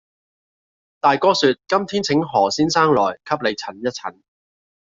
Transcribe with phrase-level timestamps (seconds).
[0.99, 4.19] 大哥説，「今天請何先生來，給你診一診。」